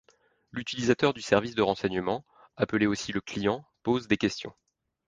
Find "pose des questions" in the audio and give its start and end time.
3.83-4.55